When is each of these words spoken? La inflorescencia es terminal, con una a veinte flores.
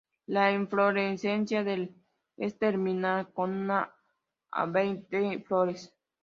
La 0.25 0.51
inflorescencia 0.51 1.63
es 2.35 2.57
terminal, 2.57 3.31
con 3.31 3.53
una 3.53 3.93
a 4.49 4.65
veinte 4.65 5.39
flores. 5.43 5.93